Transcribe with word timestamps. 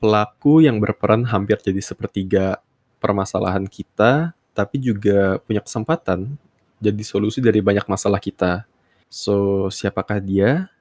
pelaku 0.00 0.64
yang 0.64 0.80
berperan 0.80 1.28
hampir 1.28 1.60
jadi 1.60 1.78
sepertiga 1.84 2.58
permasalahan 2.98 3.68
kita, 3.68 4.32
tapi 4.56 4.80
juga 4.80 5.38
punya 5.44 5.60
kesempatan 5.60 6.40
jadi 6.80 7.02
solusi 7.04 7.44
dari 7.44 7.60
banyak 7.60 7.84
masalah 7.84 8.18
kita. 8.18 8.64
So, 9.12 9.68
siapakah 9.68 10.18
dia? 10.18 10.72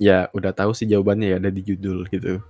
Ya, 0.00 0.32
udah 0.32 0.50
tahu 0.56 0.72
sih 0.72 0.88
jawabannya 0.88 1.36
ya 1.36 1.36
ada 1.38 1.50
di 1.52 1.60
judul 1.60 2.08
gitu. 2.08 2.40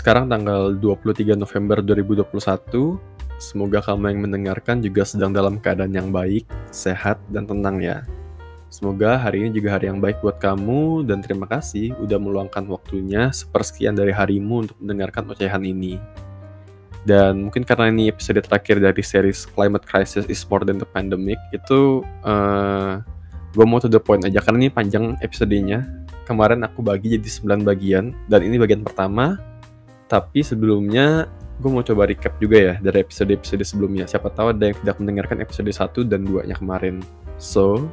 Sekarang 0.00 0.32
tanggal 0.32 0.80
23 0.80 1.36
November 1.36 1.84
2021, 1.84 2.96
semoga 3.36 3.84
kamu 3.84 4.16
yang 4.16 4.20
mendengarkan 4.24 4.80
juga 4.80 5.04
sedang 5.04 5.28
dalam 5.28 5.60
keadaan 5.60 5.92
yang 5.92 6.08
baik, 6.08 6.48
sehat, 6.72 7.20
dan 7.28 7.44
tenang 7.44 7.84
ya. 7.84 8.08
Semoga 8.72 9.20
hari 9.20 9.44
ini 9.44 9.60
juga 9.60 9.76
hari 9.76 9.92
yang 9.92 10.00
baik 10.00 10.24
buat 10.24 10.40
kamu, 10.40 11.04
dan 11.04 11.20
terima 11.20 11.44
kasih 11.44 11.92
udah 12.00 12.16
meluangkan 12.16 12.64
waktunya 12.72 13.28
sepersekian 13.28 13.92
dari 13.92 14.08
harimu 14.08 14.64
untuk 14.64 14.80
mendengarkan 14.80 15.36
ocehan 15.36 15.68
ini. 15.68 16.00
Dan 17.04 17.52
mungkin 17.52 17.68
karena 17.68 17.92
ini 17.92 18.08
episode 18.08 18.40
terakhir 18.40 18.80
dari 18.80 19.04
series 19.04 19.44
Climate 19.52 19.84
Crisis 19.84 20.24
is 20.32 20.40
More 20.48 20.64
Than 20.64 20.80
the 20.80 20.88
Pandemic, 20.88 21.36
itu 21.52 22.00
uh, 22.24 22.32
eh, 22.32 22.92
gue 23.52 23.64
mau 23.68 23.76
to 23.76 23.92
the 23.92 24.00
point 24.00 24.24
aja, 24.24 24.40
karena 24.40 24.64
ini 24.64 24.72
panjang 24.72 25.20
episodenya. 25.20 25.84
Kemarin 26.24 26.64
aku 26.64 26.80
bagi 26.80 27.20
jadi 27.20 27.28
9 27.28 27.68
bagian, 27.68 28.16
dan 28.32 28.40
ini 28.48 28.56
bagian 28.56 28.80
pertama, 28.80 29.49
tapi 30.10 30.42
sebelumnya 30.42 31.30
gue 31.62 31.70
mau 31.70 31.86
coba 31.86 32.10
recap 32.10 32.34
juga 32.42 32.58
ya 32.58 32.74
dari 32.82 33.06
episode-episode 33.06 33.62
sebelumnya. 33.62 34.10
Siapa 34.10 34.26
tahu 34.34 34.50
ada 34.50 34.74
yang 34.74 34.76
tidak 34.82 34.96
mendengarkan 34.98 35.38
episode 35.38 35.70
1 35.70 36.10
dan 36.10 36.26
2-nya 36.26 36.58
kemarin. 36.58 36.98
So, 37.38 37.86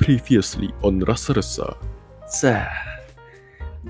previously 0.00 0.72
on 0.80 1.04
Rasa 1.04 1.36
Rasa. 1.36 2.56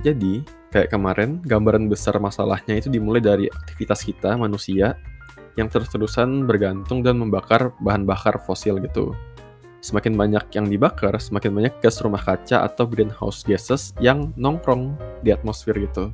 Jadi, 0.03 0.43
kayak 0.75 0.91
kemarin, 0.91 1.39
gambaran 1.47 1.87
besar 1.87 2.19
masalahnya 2.19 2.83
itu 2.83 2.91
dimulai 2.91 3.23
dari 3.23 3.47
aktivitas 3.47 4.03
kita, 4.03 4.35
manusia, 4.35 4.99
yang 5.55 5.71
terus-terusan 5.71 6.45
bergantung 6.45 7.01
dan 7.01 7.17
membakar 7.17 7.73
bahan 7.81 8.05
bakar 8.05 8.43
fosil 8.43 8.77
gitu. 8.83 9.15
Semakin 9.81 10.19
banyak 10.19 10.45
yang 10.57 10.67
dibakar, 10.67 11.15
semakin 11.21 11.53
banyak 11.53 11.75
gas 11.79 12.03
rumah 12.03 12.21
kaca 12.21 12.65
atau 12.65 12.89
greenhouse 12.91 13.47
gases 13.47 13.95
yang 14.03 14.35
nongkrong 14.35 14.99
di 15.23 15.31
atmosfer 15.31 15.79
gitu 15.79 16.11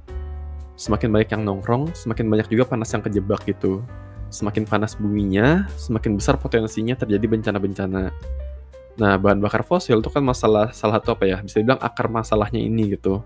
semakin 0.82 1.14
banyak 1.14 1.30
yang 1.30 1.42
nongkrong, 1.46 1.94
semakin 1.94 2.26
banyak 2.26 2.50
juga 2.50 2.66
panas 2.66 2.90
yang 2.90 3.06
kejebak 3.06 3.46
gitu. 3.46 3.86
Semakin 4.34 4.66
panas 4.66 4.98
buminya, 4.98 5.70
semakin 5.78 6.18
besar 6.18 6.34
potensinya 6.42 6.98
terjadi 6.98 7.22
bencana-bencana. 7.30 8.10
Nah, 8.98 9.14
bahan 9.14 9.38
bakar 9.38 9.62
fosil 9.62 10.02
itu 10.02 10.10
kan 10.10 10.26
masalah 10.26 10.74
salah 10.74 10.98
satu 10.98 11.14
apa 11.14 11.30
ya? 11.30 11.38
Bisa 11.38 11.62
dibilang 11.62 11.78
akar 11.78 12.10
masalahnya 12.10 12.58
ini 12.58 12.98
gitu. 12.98 13.22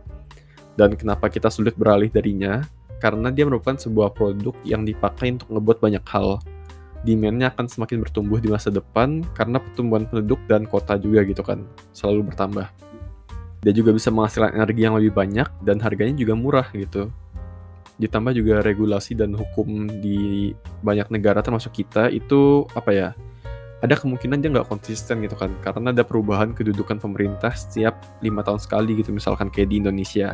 Dan 0.76 1.00
kenapa 1.00 1.32
kita 1.32 1.48
sulit 1.48 1.72
beralih 1.80 2.12
darinya? 2.12 2.60
Karena 3.00 3.32
dia 3.32 3.48
merupakan 3.48 3.80
sebuah 3.80 4.12
produk 4.12 4.52
yang 4.60 4.84
dipakai 4.84 5.40
untuk 5.40 5.48
ngebuat 5.48 5.78
banyak 5.80 6.04
hal. 6.12 6.36
Demandnya 7.08 7.54
akan 7.54 7.72
semakin 7.72 8.04
bertumbuh 8.04 8.36
di 8.36 8.52
masa 8.52 8.68
depan 8.68 9.24
karena 9.32 9.62
pertumbuhan 9.62 10.04
penduduk 10.04 10.42
dan 10.44 10.68
kota 10.68 11.00
juga 11.00 11.24
gitu 11.24 11.40
kan, 11.40 11.64
selalu 11.96 12.34
bertambah. 12.34 12.66
Dia 13.62 13.72
juga 13.72 13.94
bisa 13.94 14.10
menghasilkan 14.12 14.58
energi 14.58 14.80
yang 14.84 14.96
lebih 14.98 15.14
banyak 15.14 15.48
dan 15.62 15.80
harganya 15.80 16.18
juga 16.18 16.34
murah 16.34 16.66
gitu 16.74 17.08
ditambah 17.96 18.32
juga 18.36 18.60
regulasi 18.60 19.16
dan 19.16 19.32
hukum 19.32 19.88
di 19.88 20.52
banyak 20.84 21.08
negara 21.08 21.40
termasuk 21.40 21.80
kita 21.80 22.12
itu 22.12 22.68
apa 22.76 22.90
ya 22.92 23.08
ada 23.84 23.92
kemungkinan 23.96 24.40
dia 24.40 24.48
nggak 24.52 24.68
konsisten 24.72 25.20
gitu 25.20 25.36
kan. 25.36 25.52
Karena 25.60 25.92
ada 25.92 26.02
perubahan 26.02 26.56
kedudukan 26.56 26.96
pemerintah 26.96 27.52
setiap 27.52 28.00
lima 28.24 28.40
tahun 28.40 28.60
sekali 28.60 29.00
gitu 29.00 29.12
misalkan 29.12 29.52
kayak 29.52 29.68
di 29.68 29.76
Indonesia. 29.84 30.32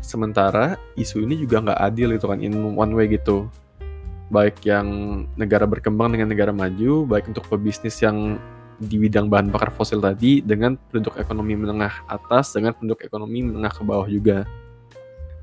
Sementara 0.00 0.80
isu 0.96 1.26
ini 1.26 1.36
juga 1.36 1.60
nggak 1.60 1.80
adil 1.92 2.16
gitu 2.16 2.26
kan 2.30 2.40
in 2.40 2.56
one 2.56 2.92
way 2.96 3.06
gitu. 3.10 3.52
Baik 4.32 4.58
yang 4.66 4.88
negara 5.38 5.68
berkembang 5.68 6.16
dengan 6.16 6.32
negara 6.32 6.50
maju 6.50 7.06
baik 7.06 7.30
untuk 7.30 7.46
pebisnis 7.46 8.00
yang 8.00 8.40
di 8.76 9.00
bidang 9.00 9.32
bahan 9.32 9.48
bakar 9.48 9.72
fosil 9.72 10.04
tadi 10.04 10.44
dengan 10.44 10.76
penduduk 10.76 11.16
ekonomi 11.16 11.56
menengah 11.56 12.04
atas 12.12 12.52
dengan 12.52 12.76
penduduk 12.76 13.08
ekonomi 13.08 13.40
menengah 13.40 13.72
ke 13.72 13.80
bawah 13.80 14.04
juga 14.04 14.44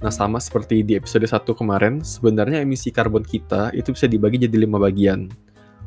Nah, 0.03 0.11
sama 0.11 0.35
seperti 0.35 0.83
di 0.83 0.99
episode 0.99 1.23
1 1.23 1.55
kemarin, 1.55 2.03
sebenarnya 2.03 2.59
emisi 2.59 2.91
karbon 2.91 3.23
kita 3.23 3.71
itu 3.71 3.95
bisa 3.95 4.03
dibagi 4.03 4.35
jadi 4.35 4.67
lima 4.67 4.75
bagian. 4.75 5.31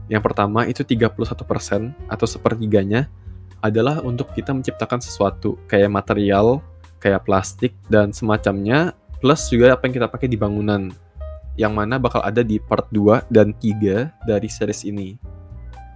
Yang 0.08 0.22
pertama 0.24 0.64
itu 0.64 0.80
31% 0.80 1.92
atau 2.08 2.24
sepertiganya 2.24 3.12
adalah 3.60 4.00
untuk 4.00 4.32
kita 4.32 4.56
menciptakan 4.56 5.04
sesuatu 5.04 5.60
kayak 5.68 5.92
material, 5.92 6.64
kayak 6.96 7.28
plastik 7.28 7.76
dan 7.92 8.08
semacamnya, 8.08 8.96
plus 9.20 9.52
juga 9.52 9.76
apa 9.76 9.84
yang 9.84 10.00
kita 10.00 10.08
pakai 10.08 10.32
di 10.32 10.40
bangunan. 10.40 10.88
Yang 11.60 11.72
mana 11.76 12.00
bakal 12.00 12.24
ada 12.24 12.40
di 12.40 12.56
part 12.56 12.88
2 12.96 13.28
dan 13.28 13.52
3 13.52 14.16
dari 14.24 14.48
series 14.48 14.88
ini. 14.88 15.20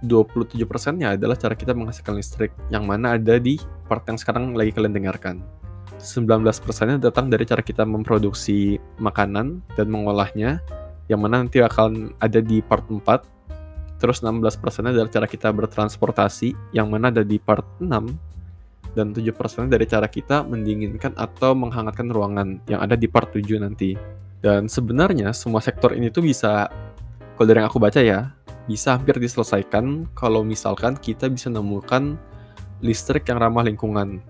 27%-nya 0.05 1.17
adalah 1.17 1.33
cara 1.33 1.57
kita 1.57 1.73
menghasilkan 1.73 2.13
listrik, 2.21 2.53
yang 2.69 2.85
mana 2.85 3.17
ada 3.17 3.41
di 3.41 3.57
part 3.89 4.05
yang 4.05 4.21
sekarang 4.21 4.53
lagi 4.53 4.69
kalian 4.77 4.93
dengarkan. 4.93 5.60
19%-nya 6.01 6.97
datang 6.97 7.29
dari 7.29 7.45
cara 7.45 7.61
kita 7.61 7.85
memproduksi 7.85 8.81
makanan 8.97 9.61
dan 9.77 9.87
mengolahnya, 9.87 10.59
yang 11.07 11.21
mana 11.21 11.45
nanti 11.45 11.61
akan 11.61 12.17
ada 12.17 12.41
di 12.41 12.59
part 12.59 12.83
4. 12.89 13.05
Terus 14.01 14.25
16%-nya 14.25 14.97
dari 14.97 15.09
cara 15.13 15.29
kita 15.29 15.53
bertransportasi, 15.53 16.73
yang 16.73 16.89
mana 16.89 17.13
ada 17.13 17.21
di 17.21 17.37
part 17.37 17.63
6. 17.77 17.87
Dan 18.91 19.15
7% 19.15 19.71
dari 19.71 19.87
cara 19.87 20.09
kita 20.11 20.43
mendinginkan 20.43 21.15
atau 21.15 21.55
menghangatkan 21.55 22.11
ruangan, 22.11 22.59
yang 22.67 22.81
ada 22.83 22.97
di 22.97 23.07
part 23.07 23.31
7 23.31 23.61
nanti. 23.61 23.95
Dan 24.41 24.65
sebenarnya 24.65 25.31
semua 25.37 25.61
sektor 25.61 25.93
ini 25.93 26.09
tuh 26.09 26.25
bisa, 26.25 26.67
kalau 27.37 27.45
dari 27.45 27.61
yang 27.61 27.69
aku 27.69 27.77
baca 27.77 28.01
ya, 28.01 28.33
bisa 28.65 28.97
hampir 28.97 29.21
diselesaikan 29.21 30.09
kalau 30.17 30.41
misalkan 30.41 30.97
kita 30.97 31.29
bisa 31.29 31.53
menemukan 31.53 32.17
listrik 32.81 33.29
yang 33.29 33.37
ramah 33.37 33.65
lingkungan 33.65 34.21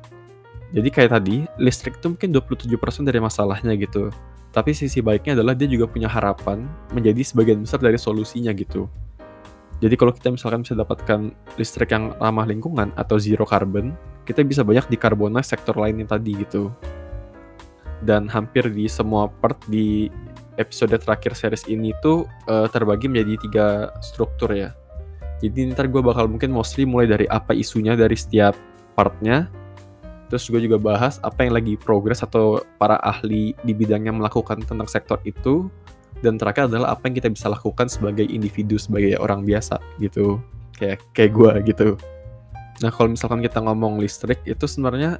jadi 0.71 0.87
kayak 0.87 1.11
tadi, 1.19 1.43
listrik 1.59 1.99
itu 1.99 2.15
mungkin 2.15 2.31
27% 2.31 3.03
dari 3.03 3.19
masalahnya 3.19 3.75
gitu. 3.75 4.07
Tapi 4.55 4.71
sisi 4.71 5.03
baiknya 5.03 5.35
adalah 5.35 5.51
dia 5.55 5.67
juga 5.67 5.87
punya 5.87 6.07
harapan 6.07 6.63
menjadi 6.95 7.23
sebagian 7.23 7.63
besar 7.63 7.83
dari 7.83 7.99
solusinya 7.99 8.55
gitu. 8.55 8.87
Jadi 9.83 9.95
kalau 9.99 10.15
kita 10.15 10.31
misalkan 10.31 10.63
bisa 10.63 10.77
dapatkan 10.77 11.33
listrik 11.59 11.91
yang 11.91 12.15
ramah 12.19 12.47
lingkungan 12.47 12.95
atau 12.95 13.19
zero 13.19 13.43
carbon, 13.43 13.91
kita 14.23 14.47
bisa 14.47 14.63
banyak 14.63 14.87
dikarbonize 14.87 15.51
sektor 15.51 15.75
lain 15.75 16.03
yang 16.03 16.09
tadi 16.11 16.39
gitu. 16.39 16.71
Dan 17.99 18.31
hampir 18.31 18.71
di 18.71 18.87
semua 18.87 19.27
part 19.27 19.59
di 19.67 20.07
episode 20.55 20.93
terakhir 20.95 21.35
series 21.35 21.67
ini 21.67 21.91
tuh 21.99 22.23
uh, 22.47 22.69
terbagi 22.71 23.11
menjadi 23.11 23.33
tiga 23.43 23.67
struktur 23.99 24.55
ya. 24.55 24.71
Jadi 25.41 25.73
ntar 25.73 25.89
gue 25.89 25.99
bakal 25.99 26.29
mungkin 26.29 26.53
mostly 26.53 26.85
mulai 26.85 27.09
dari 27.09 27.25
apa 27.25 27.57
isunya 27.57 27.97
dari 27.97 28.13
setiap 28.13 28.53
partnya, 28.93 29.49
Terus 30.31 30.47
gue 30.47 30.63
juga 30.63 30.79
bahas 30.79 31.19
apa 31.27 31.43
yang 31.43 31.59
lagi 31.59 31.75
progres 31.75 32.23
atau 32.23 32.63
para 32.79 32.95
ahli 33.03 33.51
di 33.67 33.75
bidangnya 33.75 34.15
melakukan 34.15 34.63
tentang 34.63 34.87
sektor 34.87 35.19
itu. 35.27 35.67
Dan 36.23 36.39
terakhir 36.39 36.71
adalah 36.71 36.95
apa 36.95 37.11
yang 37.11 37.19
kita 37.19 37.27
bisa 37.27 37.51
lakukan 37.51 37.91
sebagai 37.91 38.23
individu, 38.23 38.79
sebagai 38.79 39.19
orang 39.19 39.43
biasa 39.43 39.83
gitu. 39.99 40.39
Kayak 40.79 41.03
kayak 41.11 41.31
gue 41.35 41.51
gitu. 41.75 41.87
Nah 42.79 42.95
kalau 42.95 43.11
misalkan 43.11 43.43
kita 43.43 43.59
ngomong 43.59 43.99
listrik 43.99 44.39
itu 44.47 44.63
sebenarnya 44.71 45.19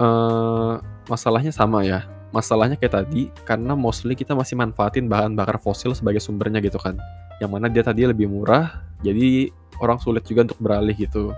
uh, 0.00 0.80
masalahnya 1.04 1.52
sama 1.52 1.84
ya. 1.84 2.08
Masalahnya 2.32 2.80
kayak 2.80 3.04
tadi 3.04 3.28
karena 3.44 3.76
mostly 3.76 4.16
kita 4.16 4.32
masih 4.32 4.56
manfaatin 4.56 5.04
bahan 5.04 5.36
bakar 5.36 5.60
fosil 5.60 5.92
sebagai 5.92 6.24
sumbernya 6.24 6.64
gitu 6.64 6.80
kan. 6.80 6.96
Yang 7.44 7.50
mana 7.52 7.68
dia 7.68 7.84
tadi 7.84 8.08
lebih 8.08 8.32
murah, 8.32 8.80
jadi 9.04 9.52
orang 9.84 10.00
sulit 10.00 10.24
juga 10.24 10.48
untuk 10.48 10.56
beralih 10.64 10.96
gitu 10.96 11.36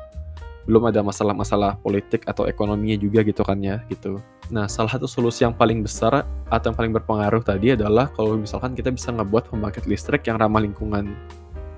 belum 0.68 0.92
ada 0.92 1.00
masalah-masalah 1.00 1.80
politik 1.80 2.28
atau 2.28 2.44
ekonominya 2.44 3.00
juga 3.00 3.24
gitu 3.24 3.40
kan 3.40 3.56
ya 3.58 3.80
gitu. 3.88 4.20
Nah 4.52 4.68
salah 4.68 4.92
satu 4.92 5.08
solusi 5.08 5.42
yang 5.48 5.56
paling 5.56 5.80
besar 5.80 6.28
atau 6.52 6.66
yang 6.68 6.76
paling 6.76 6.92
berpengaruh 6.92 7.40
tadi 7.40 7.72
adalah 7.72 8.12
kalau 8.12 8.36
misalkan 8.36 8.76
kita 8.76 8.92
bisa 8.92 9.08
ngebuat 9.08 9.48
pembangkit 9.48 9.88
listrik 9.88 10.28
yang 10.28 10.36
ramah 10.36 10.60
lingkungan. 10.60 11.16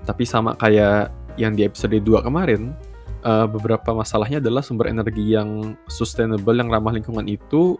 Tapi 0.03 0.27
sama 0.27 0.59
kayak 0.59 1.07
yang 1.39 1.55
di 1.55 1.63
episode 1.63 1.95
2 1.95 2.27
kemarin, 2.27 2.75
uh, 3.23 3.47
beberapa 3.47 3.95
masalahnya 3.95 4.43
adalah 4.43 4.59
sumber 4.59 4.91
energi 4.91 5.33
yang 5.33 5.79
sustainable 5.87 6.53
yang 6.53 6.67
ramah 6.67 6.91
lingkungan 6.91 7.25
itu 7.31 7.79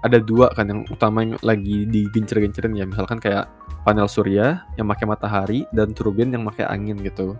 ada 0.00 0.16
dua 0.16 0.48
kan 0.56 0.64
yang 0.68 0.80
utama 0.88 1.20
yang 1.24 1.36
lagi 1.44 1.84
digencer-gencerin 1.84 2.72
ya 2.72 2.88
misalkan 2.88 3.20
kayak 3.20 3.52
panel 3.84 4.08
surya 4.08 4.64
yang 4.80 4.88
pakai 4.88 5.04
matahari 5.04 5.60
dan 5.76 5.92
turbin 5.92 6.32
yang 6.32 6.44
pakai 6.48 6.64
angin 6.68 6.96
gitu 7.04 7.36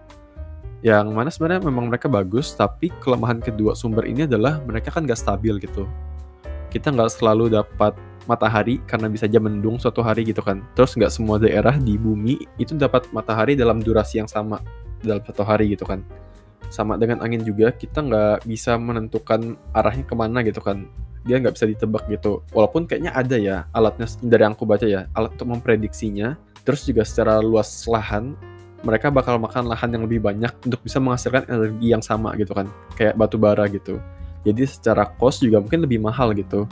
yang 0.80 1.12
mana 1.12 1.28
sebenarnya 1.28 1.68
memang 1.68 1.92
mereka 1.92 2.08
bagus 2.08 2.56
tapi 2.56 2.88
kelemahan 3.04 3.40
kedua 3.40 3.76
sumber 3.76 4.08
ini 4.08 4.24
adalah 4.24 4.60
mereka 4.64 4.88
kan 4.92 5.04
gak 5.04 5.20
stabil 5.20 5.60
gitu 5.60 5.84
kita 6.70 6.94
nggak 6.94 7.10
selalu 7.10 7.50
dapat 7.50 7.92
matahari 8.30 8.78
karena 8.86 9.10
bisa 9.10 9.26
aja 9.26 9.42
mendung 9.42 9.82
suatu 9.82 10.06
hari 10.06 10.22
gitu 10.22 10.38
kan. 10.38 10.62
Terus 10.78 10.94
nggak 10.94 11.12
semua 11.12 11.36
daerah 11.42 11.74
di 11.74 11.98
bumi 11.98 12.46
itu 12.62 12.78
dapat 12.78 13.10
matahari 13.10 13.58
dalam 13.58 13.82
durasi 13.82 14.22
yang 14.22 14.30
sama 14.30 14.62
dalam 15.02 15.18
satu 15.26 15.42
hari 15.42 15.74
gitu 15.74 15.82
kan. 15.82 16.06
Sama 16.70 16.94
dengan 16.94 17.18
angin 17.26 17.42
juga, 17.42 17.74
kita 17.74 17.98
nggak 17.98 18.46
bisa 18.46 18.78
menentukan 18.78 19.58
arahnya 19.74 20.06
ke 20.06 20.14
mana 20.14 20.38
gitu 20.46 20.62
kan. 20.62 20.86
Dia 21.26 21.42
nggak 21.42 21.58
bisa 21.58 21.66
ditebak 21.66 22.06
gitu. 22.06 22.46
Walaupun 22.54 22.86
kayaknya 22.86 23.10
ada 23.10 23.36
ya 23.36 23.66
alatnya 23.74 24.06
dari 24.22 24.42
yang 24.46 24.54
aku 24.54 24.64
baca 24.64 24.86
ya, 24.86 25.10
alat 25.18 25.34
untuk 25.34 25.58
memprediksinya. 25.58 26.38
Terus 26.62 26.86
juga 26.86 27.02
secara 27.02 27.42
luas 27.42 27.66
lahan, 27.90 28.38
mereka 28.80 29.12
bakal 29.12 29.36
makan 29.36 29.68
lahan 29.68 29.92
yang 29.92 30.02
lebih 30.08 30.20
banyak 30.24 30.52
untuk 30.64 30.80
bisa 30.80 30.96
menghasilkan 30.98 31.48
energi 31.48 31.86
yang 31.92 32.00
sama 32.00 32.32
gitu 32.40 32.56
kan. 32.56 32.66
Kayak 32.96 33.14
batu 33.16 33.36
bara 33.36 33.68
gitu. 33.68 34.00
Jadi 34.46 34.64
secara 34.64 35.04
cost 35.04 35.44
juga 35.44 35.60
mungkin 35.60 35.84
lebih 35.84 36.00
mahal 36.00 36.32
gitu 36.32 36.64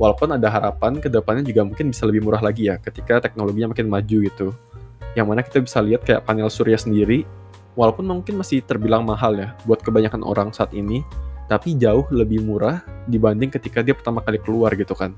walaupun 0.00 0.32
ada 0.36 0.48
harapan 0.48 0.96
ke 1.00 1.08
depannya 1.08 1.44
juga 1.44 1.64
mungkin 1.66 1.92
bisa 1.92 2.08
lebih 2.08 2.24
murah 2.24 2.40
lagi 2.40 2.68
ya 2.68 2.80
ketika 2.80 3.20
teknologinya 3.20 3.72
makin 3.72 3.88
maju 3.88 4.16
gitu. 4.24 4.48
Yang 5.12 5.26
mana 5.28 5.40
kita 5.44 5.58
bisa 5.60 5.78
lihat 5.84 6.02
kayak 6.08 6.24
panel 6.24 6.48
surya 6.48 6.80
sendiri, 6.80 7.28
walaupun 7.76 8.08
mungkin 8.08 8.40
masih 8.40 8.64
terbilang 8.64 9.04
mahal 9.04 9.36
ya 9.36 9.52
buat 9.68 9.84
kebanyakan 9.84 10.24
orang 10.24 10.48
saat 10.56 10.72
ini, 10.72 11.04
tapi 11.52 11.76
jauh 11.76 12.08
lebih 12.08 12.40
murah 12.40 12.80
dibanding 13.04 13.52
ketika 13.52 13.84
dia 13.84 13.92
pertama 13.92 14.24
kali 14.24 14.40
keluar 14.40 14.72
gitu 14.72 14.96
kan. 14.96 15.12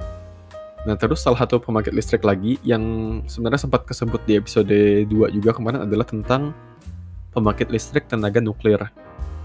Nah 0.84 0.94
terus 1.00 1.24
salah 1.24 1.40
satu 1.40 1.56
pembangkit 1.60 1.96
listrik 1.96 2.22
lagi 2.24 2.60
yang 2.60 2.82
sebenarnya 3.24 3.64
sempat 3.64 3.88
kesebut 3.88 4.20
di 4.28 4.36
episode 4.36 4.68
2 5.08 5.08
juga 5.32 5.50
kemarin 5.56 5.88
adalah 5.88 6.04
tentang 6.04 6.52
pembangkit 7.32 7.72
listrik 7.72 8.04
tenaga 8.04 8.40
nuklir. 8.44 8.80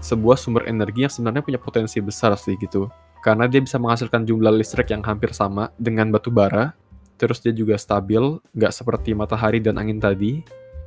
Sebuah 0.04 0.36
sumber 0.36 0.68
energi 0.68 1.04
yang 1.08 1.12
sebenarnya 1.12 1.44
punya 1.44 1.60
potensi 1.60 2.00
besar 2.00 2.36
sih 2.36 2.56
gitu 2.60 2.88
karena 3.20 3.44
dia 3.44 3.60
bisa 3.60 3.76
menghasilkan 3.76 4.24
jumlah 4.24 4.48
listrik 4.56 4.88
yang 4.88 5.04
hampir 5.04 5.36
sama 5.36 5.68
dengan 5.76 6.08
batu 6.08 6.32
bara, 6.32 6.72
terus 7.20 7.36
dia 7.44 7.52
juga 7.52 7.76
stabil, 7.76 8.40
nggak 8.56 8.72
seperti 8.72 9.12
matahari 9.12 9.60
dan 9.60 9.76
angin 9.76 10.00
tadi. 10.00 10.40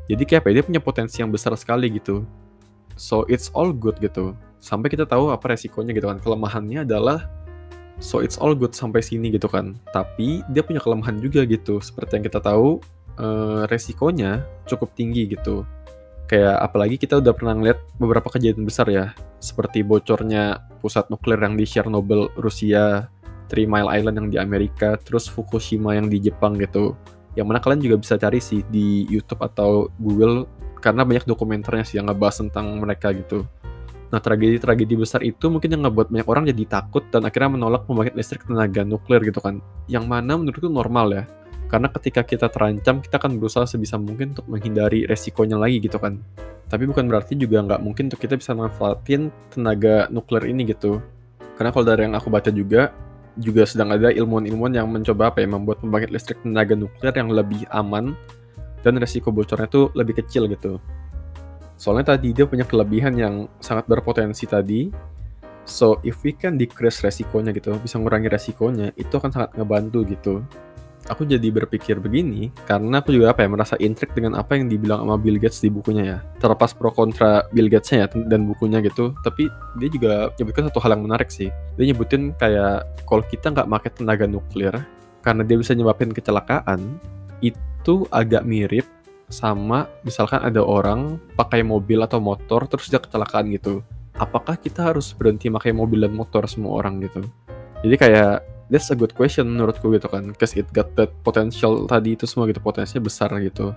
Jadi 0.10 0.24
kayak 0.26 0.42
apa 0.44 0.48
ya, 0.50 0.54
dia 0.60 0.66
punya 0.66 0.82
potensi 0.82 1.22
yang 1.22 1.30
besar 1.30 1.54
sekali 1.54 1.94
gitu. 1.94 2.26
So 2.98 3.24
it's 3.30 3.54
all 3.54 3.70
good 3.70 4.02
gitu. 4.02 4.34
Sampai 4.58 4.90
kita 4.90 5.06
tahu 5.06 5.30
apa 5.30 5.54
resikonya 5.54 5.94
gitu 5.94 6.10
kan. 6.10 6.18
Kelemahannya 6.18 6.84
adalah 6.84 7.30
so 8.00 8.22
it's 8.24 8.40
all 8.40 8.54
good 8.54 8.74
sampai 8.74 9.04
sini 9.04 9.34
gitu 9.34 9.46
kan. 9.50 9.78
Tapi 9.92 10.42
dia 10.50 10.64
punya 10.66 10.82
kelemahan 10.82 11.20
juga 11.20 11.44
gitu. 11.46 11.82
Seperti 11.84 12.22
yang 12.22 12.26
kita 12.26 12.40
tahu, 12.42 12.80
eh, 13.20 13.62
resikonya 13.70 14.46
cukup 14.66 14.94
tinggi 14.98 15.30
gitu. 15.34 15.68
Kayak 16.30 16.66
apalagi 16.66 16.96
kita 16.98 17.20
udah 17.20 17.34
pernah 17.36 17.54
ngeliat 17.54 17.80
beberapa 18.00 18.32
kejadian 18.32 18.66
besar 18.66 18.88
ya, 18.90 19.12
seperti 19.44 19.84
bocornya 19.84 20.66
pusat 20.80 21.12
nuklir 21.12 21.38
yang 21.38 21.60
di 21.60 21.68
Chernobyl, 21.68 22.32
Rusia, 22.40 23.12
Three 23.52 23.70
Mile 23.70 23.92
Island 23.92 24.18
yang 24.18 24.30
di 24.32 24.38
Amerika, 24.40 24.98
terus 24.98 25.30
Fukushima 25.30 25.94
yang 25.94 26.08
di 26.10 26.18
Jepang 26.18 26.58
gitu. 26.58 26.98
Yang 27.38 27.46
mana 27.50 27.60
kalian 27.62 27.82
juga 27.84 27.96
bisa 28.02 28.16
cari 28.18 28.40
sih 28.40 28.66
di 28.72 29.06
YouTube 29.10 29.46
atau 29.46 29.92
Google 30.00 30.48
karena 30.80 31.06
banyak 31.08 31.24
dokumenternya 31.24 31.86
sih 31.88 31.96
yang 32.02 32.10
ngebahas 32.10 32.44
tentang 32.44 32.82
mereka 32.82 33.14
gitu. 33.14 33.46
Nah, 34.14 34.22
tragedi-tragedi 34.22 34.94
besar 34.94 35.26
itu 35.26 35.50
mungkin 35.50 35.74
yang 35.74 35.90
ngebuat 35.90 36.14
banyak 36.14 36.28
orang 36.30 36.46
jadi 36.46 36.70
takut 36.70 37.02
dan 37.10 37.26
akhirnya 37.26 37.58
menolak 37.58 37.90
pembangkit 37.90 38.14
listrik 38.14 38.46
tenaga 38.46 38.86
nuklir 38.86 39.26
gitu 39.26 39.42
kan. 39.42 39.58
Yang 39.90 40.06
mana 40.06 40.38
menurutku 40.38 40.70
normal 40.70 41.08
ya. 41.10 41.24
Karena 41.66 41.90
ketika 41.90 42.22
kita 42.22 42.46
terancam, 42.54 43.02
kita 43.02 43.18
akan 43.18 43.42
berusaha 43.42 43.66
sebisa 43.66 43.98
mungkin 43.98 44.38
untuk 44.38 44.46
menghindari 44.46 45.10
resikonya 45.10 45.58
lagi 45.58 45.82
gitu 45.82 45.98
kan. 45.98 46.22
Tapi 46.70 46.86
bukan 46.86 47.10
berarti 47.10 47.34
juga 47.34 47.66
nggak 47.66 47.82
mungkin 47.82 48.14
untuk 48.14 48.22
kita 48.22 48.38
bisa 48.38 48.54
manfaatin 48.54 49.34
tenaga 49.50 50.06
nuklir 50.14 50.46
ini 50.46 50.70
gitu. 50.70 51.02
Karena 51.58 51.74
kalau 51.74 51.86
dari 51.90 52.06
yang 52.06 52.14
aku 52.14 52.30
baca 52.30 52.54
juga, 52.54 52.94
juga 53.42 53.66
sedang 53.66 53.98
ada 53.98 54.14
ilmuwan-ilmuwan 54.14 54.78
yang 54.78 54.94
mencoba 54.94 55.34
apa 55.34 55.42
ya, 55.42 55.50
membuat 55.50 55.82
pembangkit 55.82 56.14
listrik 56.14 56.38
tenaga 56.46 56.78
nuklir 56.78 57.18
yang 57.18 57.34
lebih 57.34 57.66
aman 57.74 58.14
dan 58.86 58.94
resiko 59.02 59.34
bocornya 59.34 59.66
itu 59.66 59.90
lebih 59.98 60.22
kecil 60.22 60.46
gitu. 60.54 60.78
Soalnya 61.76 62.16
tadi 62.16 62.32
dia 62.32 62.46
punya 62.46 62.64
kelebihan 62.64 63.14
yang 63.18 63.50
sangat 63.60 63.90
berpotensi 63.90 64.46
tadi, 64.46 64.88
So, 65.64 66.04
if 66.04 66.20
we 66.28 66.36
can 66.36 66.60
decrease 66.60 67.00
resikonya 67.00 67.56
gitu, 67.56 67.72
bisa 67.80 67.96
ngurangi 67.96 68.28
resikonya, 68.28 68.92
itu 69.00 69.16
akan 69.16 69.32
sangat 69.32 69.56
ngebantu 69.56 70.04
gitu. 70.12 70.44
Aku 71.12 71.28
jadi 71.28 71.52
berpikir 71.52 72.00
begini 72.00 72.48
karena 72.64 73.04
aku 73.04 73.12
juga 73.12 73.36
apa 73.36 73.44
ya 73.44 73.52
merasa 73.52 73.76
intrik 73.76 74.16
dengan 74.16 74.40
apa 74.40 74.56
yang 74.56 74.72
dibilang 74.72 75.04
sama 75.04 75.20
Bill 75.20 75.36
Gates 75.36 75.60
di 75.60 75.68
bukunya 75.68 76.04
ya. 76.16 76.18
Terlepas 76.40 76.72
pro 76.72 76.96
kontra 76.96 77.44
Bill 77.52 77.68
Gatesnya 77.68 78.08
ya 78.08 78.24
dan 78.32 78.48
bukunya 78.48 78.80
gitu 78.80 79.12
tapi 79.20 79.52
dia 79.84 79.92
juga 79.92 80.32
nyebutkan 80.40 80.72
satu 80.72 80.80
hal 80.80 80.96
yang 80.96 81.04
menarik 81.04 81.28
sih. 81.28 81.52
Dia 81.76 81.92
nyebutin 81.92 82.32
kayak 82.40 83.04
kalau 83.04 83.20
kita 83.28 83.52
nggak 83.52 83.68
pakai 83.68 83.92
tenaga 84.00 84.26
nuklir 84.32 84.80
karena 85.20 85.44
dia 85.44 85.60
bisa 85.60 85.76
nyebabin 85.76 86.16
kecelakaan 86.16 86.80
itu 87.44 88.08
agak 88.08 88.48
mirip 88.48 88.88
sama 89.34 89.90
misalkan 90.06 90.38
ada 90.46 90.62
orang 90.62 91.18
pakai 91.34 91.66
mobil 91.66 91.98
atau 92.06 92.22
motor 92.22 92.70
terus 92.70 92.94
dia 92.94 93.02
kecelakaan 93.02 93.50
gitu. 93.50 93.82
Apakah 94.14 94.62
kita 94.62 94.94
harus 94.94 95.10
berhenti 95.18 95.50
pakai 95.50 95.74
mobil 95.74 96.06
dan 96.06 96.14
motor 96.14 96.46
semua 96.46 96.78
orang 96.78 97.02
gitu? 97.02 97.26
Jadi 97.82 97.96
kayak 97.98 98.46
that's 98.70 98.94
a 98.94 98.96
good 98.96 99.18
question 99.18 99.50
menurutku 99.50 99.90
gitu 99.90 100.06
kan. 100.06 100.30
Cause 100.38 100.54
it 100.54 100.70
got 100.70 100.94
that 100.94 101.10
potential 101.26 101.90
tadi 101.90 102.14
itu 102.14 102.30
semua 102.30 102.46
gitu 102.46 102.62
potensinya 102.62 103.02
besar 103.10 103.34
gitu. 103.42 103.74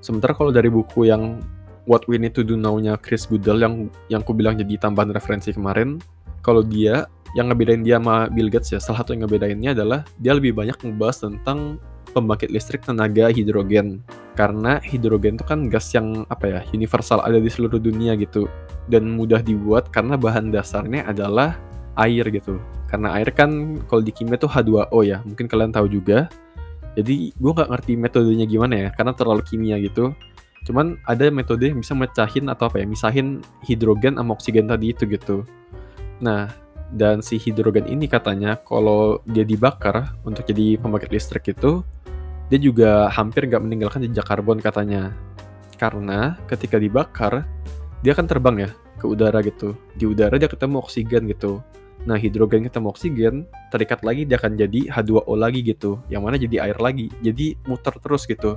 Sementara 0.00 0.32
kalau 0.32 0.48
dari 0.48 0.72
buku 0.72 1.04
yang 1.04 1.44
What 1.88 2.04
We 2.08 2.20
Need 2.20 2.36
to 2.36 2.44
Do 2.44 2.56
Now-nya 2.56 3.00
Chris 3.00 3.24
Goodell 3.24 3.60
yang 3.60 3.74
yang 4.08 4.24
ku 4.24 4.36
bilang 4.36 4.56
jadi 4.56 4.76
tambahan 4.76 5.12
referensi 5.12 5.52
kemarin 5.52 6.00
kalau 6.40 6.60
dia 6.64 7.08
yang 7.36 7.48
ngebedain 7.52 7.84
dia 7.84 8.00
sama 8.00 8.28
Bill 8.28 8.48
Gates 8.48 8.72
ya 8.72 8.80
salah 8.80 9.04
satu 9.04 9.12
yang 9.16 9.28
ngebedainnya 9.28 9.76
adalah 9.76 10.00
dia 10.16 10.32
lebih 10.32 10.56
banyak 10.56 10.76
ngebahas 10.80 11.28
tentang 11.28 11.76
pembangkit 12.18 12.50
listrik 12.50 12.82
tenaga 12.82 13.30
hidrogen. 13.30 14.02
Karena 14.34 14.82
hidrogen 14.82 15.38
itu 15.38 15.44
kan 15.46 15.70
gas 15.70 15.90
yang 15.94 16.26
apa 16.30 16.44
ya 16.46 16.60
universal 16.74 17.22
ada 17.22 17.38
di 17.38 17.50
seluruh 17.50 17.78
dunia 17.78 18.18
gitu. 18.18 18.50
Dan 18.90 19.14
mudah 19.14 19.40
dibuat 19.42 19.90
karena 19.94 20.18
bahan 20.18 20.50
dasarnya 20.50 21.06
adalah 21.06 21.54
air 21.98 22.26
gitu. 22.30 22.58
Karena 22.90 23.18
air 23.20 23.30
kan 23.34 23.80
kalau 23.86 24.00
di 24.00 24.14
kimia 24.14 24.40
tuh 24.40 24.48
H2O 24.48 25.00
ya 25.04 25.20
mungkin 25.22 25.46
kalian 25.46 25.74
tahu 25.74 25.86
juga. 25.90 26.30
Jadi 26.98 27.30
gue 27.36 27.52
nggak 27.54 27.70
ngerti 27.70 27.92
metodenya 27.94 28.46
gimana 28.48 28.74
ya 28.74 28.88
karena 28.90 29.12
terlalu 29.14 29.42
kimia 29.46 29.76
gitu. 29.78 30.14
Cuman 30.66 30.98
ada 31.06 31.30
metode 31.30 31.70
yang 31.70 31.78
bisa 31.78 31.94
mecahin 31.94 32.50
atau 32.50 32.66
apa 32.66 32.82
ya 32.82 32.86
misahin 32.88 33.44
hidrogen 33.62 34.18
sama 34.18 34.34
oksigen 34.34 34.66
tadi 34.66 34.90
itu 34.90 35.06
gitu. 35.06 35.46
Nah 36.18 36.50
dan 36.88 37.20
si 37.20 37.36
hidrogen 37.36 37.84
ini 37.84 38.08
katanya 38.08 38.56
kalau 38.56 39.20
dia 39.28 39.44
dibakar 39.44 40.16
untuk 40.24 40.48
jadi 40.48 40.80
pembangkit 40.80 41.12
listrik 41.12 41.52
itu 41.52 41.84
dia 42.48 42.58
juga 42.60 43.12
hampir 43.12 43.44
nggak 43.44 43.62
meninggalkan 43.62 44.04
jejak 44.08 44.24
karbon 44.24 44.60
katanya 44.60 45.12
karena 45.76 46.34
ketika 46.48 46.80
dibakar 46.80 47.46
dia 48.02 48.12
akan 48.16 48.26
terbang 48.26 48.56
ya 48.66 48.70
ke 48.98 49.06
udara 49.06 49.38
gitu 49.44 49.78
di 49.94 50.08
udara 50.08 50.34
dia 50.40 50.50
ketemu 50.50 50.82
oksigen 50.82 51.28
gitu 51.30 51.62
Nah, 52.06 52.14
hidrogen 52.14 52.62
ketemu 52.62 52.94
oksigen, 52.94 53.34
terikat 53.74 54.06
lagi 54.06 54.22
dia 54.22 54.38
akan 54.38 54.54
jadi 54.54 54.80
H2O 54.88 55.34
lagi 55.34 55.60
gitu, 55.66 55.98
yang 56.06 56.22
mana 56.22 56.38
jadi 56.38 56.70
air 56.70 56.78
lagi. 56.78 57.10
Jadi 57.20 57.58
muter 57.66 57.92
terus 57.98 58.22
gitu. 58.24 58.56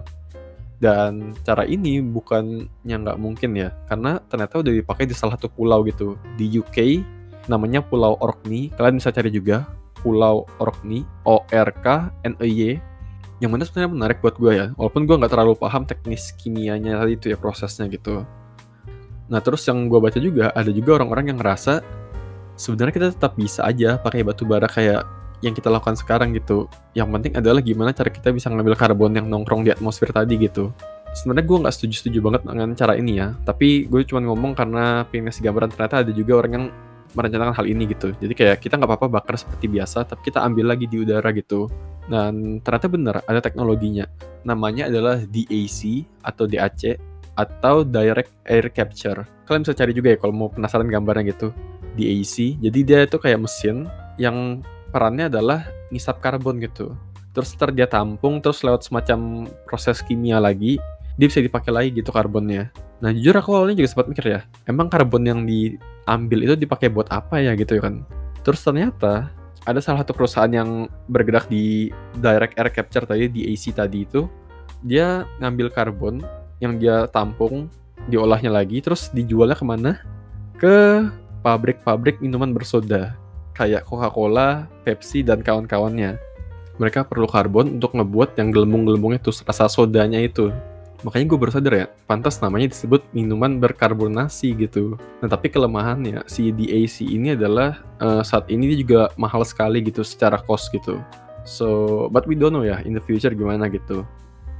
Dan 0.77 1.33
cara 1.41 1.65
ini 1.65 1.99
bukannya 1.99 2.95
nggak 3.01 3.17
mungkin 3.17 3.51
ya, 3.57 3.73
karena 3.89 4.21
ternyata 4.29 4.61
udah 4.61 4.73
dipakai 4.73 5.05
di 5.09 5.15
salah 5.17 5.35
satu 5.35 5.49
pulau 5.49 5.81
gitu. 5.89 6.15
Di 6.37 6.47
UK, 6.47 7.01
namanya 7.49 7.81
Pulau 7.81 8.17
Orkney, 8.21 8.69
kalian 8.77 9.01
bisa 9.01 9.09
cari 9.09 9.33
juga. 9.33 9.65
Pulau 10.01 10.49
Orkney, 10.57 11.05
O-R-K-N-E-Y, 11.27 12.61
yang 13.41 13.49
mana 13.49 13.65
sebenarnya 13.65 13.89
menarik 13.89 14.17
buat 14.21 14.37
gue 14.37 14.53
ya, 14.53 14.67
walaupun 14.77 15.09
gue 15.09 15.17
nggak 15.17 15.33
terlalu 15.33 15.57
paham 15.57 15.83
teknis 15.89 16.29
kimianya 16.37 17.01
tadi 17.01 17.17
itu 17.17 17.33
ya 17.33 17.37
prosesnya 17.41 17.89
gitu. 17.89 18.21
Nah 19.33 19.41
terus 19.41 19.65
yang 19.65 19.89
gue 19.89 19.97
baca 19.97 20.21
juga, 20.21 20.53
ada 20.53 20.69
juga 20.69 21.01
orang-orang 21.01 21.33
yang 21.33 21.37
ngerasa 21.41 21.81
sebenarnya 22.53 22.93
kita 22.93 23.07
tetap 23.17 23.33
bisa 23.33 23.65
aja 23.65 23.97
pakai 23.97 24.21
batu 24.21 24.45
bara 24.45 24.69
kayak 24.69 25.01
yang 25.41 25.57
kita 25.57 25.73
lakukan 25.73 25.97
sekarang 25.97 26.37
gitu. 26.37 26.69
Yang 26.93 27.09
penting 27.17 27.33
adalah 27.33 27.65
gimana 27.65 27.89
cara 27.97 28.13
kita 28.13 28.29
bisa 28.29 28.53
ngambil 28.53 28.77
karbon 28.77 29.17
yang 29.17 29.25
nongkrong 29.25 29.65
di 29.65 29.73
atmosfer 29.73 30.13
tadi 30.13 30.37
gitu. 30.37 30.69
Sebenarnya 31.17 31.43
gue 31.49 31.57
nggak 31.65 31.73
setuju-setuju 31.75 32.19
banget 32.21 32.41
dengan 32.45 32.69
cara 32.77 32.93
ini 32.93 33.17
ya, 33.17 33.33
tapi 33.41 33.89
gue 33.89 34.05
cuma 34.05 34.21
ngomong 34.21 34.53
karena 34.53 35.03
pengen 35.09 35.27
ngasih 35.27 35.43
gambaran 35.49 35.69
ternyata 35.73 35.95
ada 36.05 36.11
juga 36.13 36.45
orang 36.45 36.51
yang 36.53 36.65
merencanakan 37.11 37.53
hal 37.55 37.65
ini 37.67 37.87
gitu. 37.91 38.15
Jadi 38.15 38.33
kayak 38.33 38.57
kita 38.63 38.79
nggak 38.79 38.89
apa-apa 38.89 39.21
bakar 39.21 39.35
seperti 39.35 39.67
biasa, 39.67 40.07
tapi 40.07 40.31
kita 40.31 40.43
ambil 40.43 40.71
lagi 40.71 40.87
di 40.87 41.01
udara 41.01 41.29
gitu. 41.35 41.67
Dan 42.07 42.59
ternyata 42.63 42.87
bener 42.87 43.15
ada 43.23 43.39
teknologinya. 43.39 44.07
Namanya 44.43 44.87
adalah 44.87 45.21
DAC 45.21 46.07
atau 46.23 46.45
DAC 46.47 46.97
atau 47.35 47.87
Direct 47.87 48.31
Air 48.43 48.67
Capture. 48.71 49.23
Kalian 49.47 49.63
bisa 49.63 49.75
cari 49.75 49.91
juga 49.95 50.11
ya 50.13 50.17
kalau 50.19 50.33
mau 50.35 50.49
penasaran 50.51 50.87
gambarnya 50.87 51.31
gitu 51.35 51.55
di 51.95 52.19
AC. 52.19 52.59
Jadi 52.59 52.79
dia 52.83 53.03
itu 53.03 53.17
kayak 53.19 53.43
mesin 53.43 53.87
yang 54.15 54.63
perannya 54.91 55.31
adalah 55.31 55.67
ngisap 55.91 56.19
karbon 56.23 56.59
gitu. 56.63 56.95
Terus 57.31 57.55
ntar 57.55 57.71
dia 57.71 57.87
tampung, 57.87 58.43
terus 58.43 58.59
lewat 58.59 58.83
semacam 58.87 59.47
proses 59.63 60.03
kimia 60.03 60.39
lagi, 60.39 60.75
dia 61.15 61.27
bisa 61.31 61.39
dipakai 61.39 61.71
lagi 61.71 61.89
gitu 61.95 62.11
karbonnya. 62.11 62.71
Nah 63.01 63.09
jujur 63.09 63.33
aku 63.33 63.57
awalnya 63.57 63.81
juga 63.81 63.89
sempat 63.89 64.07
mikir 64.07 64.25
ya, 64.29 64.41
emang 64.69 64.85
karbon 64.85 65.25
yang 65.25 65.41
diambil 65.43 66.39
itu 66.45 66.53
dipakai 66.53 66.87
buat 66.93 67.09
apa 67.09 67.41
ya 67.41 67.57
gitu 67.57 67.81
kan. 67.81 68.05
Terus 68.45 68.61
ternyata 68.61 69.33
ada 69.65 69.81
salah 69.81 70.05
satu 70.05 70.13
perusahaan 70.13 70.49
yang 70.49 70.89
bergerak 71.09 71.49
di 71.49 71.89
direct 72.17 72.57
air 72.57 72.69
capture 72.69 73.05
tadi 73.05 73.29
di 73.29 73.49
AC 73.49 73.73
tadi 73.73 74.05
itu 74.05 74.25
dia 74.81 75.25
ngambil 75.37 75.69
karbon 75.69 76.21
yang 76.61 76.77
dia 76.77 77.05
tampung 77.09 77.69
diolahnya 78.09 78.49
lagi 78.49 78.81
terus 78.81 79.09
dijualnya 79.13 79.57
ke 79.57 79.65
mana? 79.65 79.91
Ke 80.57 81.09
pabrik-pabrik 81.41 82.21
minuman 82.21 82.53
bersoda 82.53 83.17
kayak 83.57 83.85
Coca-Cola, 83.85 84.69
Pepsi 84.85 85.25
dan 85.25 85.41
kawan-kawannya. 85.41 86.17
Mereka 86.77 87.05
perlu 87.05 87.29
karbon 87.29 87.77
untuk 87.77 87.93
ngebuat 87.93 88.37
yang 88.37 88.49
gelembung-gelembungnya 88.49 89.21
tuh 89.21 89.33
rasa 89.45 89.69
sodanya 89.69 90.17
itu 90.17 90.49
makanya 91.01 91.25
gue 91.33 91.37
baru 91.37 91.51
sadar 91.53 91.73
ya 91.73 91.85
pantas 92.05 92.37
namanya 92.39 92.69
disebut 92.71 93.01
minuman 93.13 93.57
berkarbonasi 93.57 94.53
gitu. 94.57 94.97
Nah 95.21 95.27
tapi 95.29 95.49
kelemahannya 95.49 96.25
si 96.29 96.53
DAC 96.53 97.05
ini 97.05 97.33
adalah 97.33 97.81
uh, 97.97 98.21
saat 98.21 98.49
ini 98.49 98.73
dia 98.73 98.77
juga 98.81 99.01
mahal 99.17 99.41
sekali 99.41 99.81
gitu 99.81 100.05
secara 100.05 100.37
cost 100.41 100.69
gitu. 100.73 101.01
So 101.43 102.07
but 102.13 102.29
we 102.29 102.37
don't 102.37 102.53
know 102.53 102.65
ya 102.65 102.79
in 102.85 102.93
the 102.93 103.03
future 103.03 103.33
gimana 103.33 103.65
gitu. 103.67 104.05